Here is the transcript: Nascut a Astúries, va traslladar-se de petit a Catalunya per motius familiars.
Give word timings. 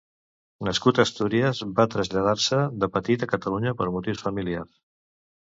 Nascut 0.67 0.99
a 0.99 1.03
Astúries, 1.07 1.61
va 1.79 1.85
traslladar-se 1.97 2.63
de 2.85 2.91
petit 2.97 3.27
a 3.27 3.31
Catalunya 3.35 3.75
per 3.83 3.89
motius 3.99 4.27
familiars. 4.27 4.75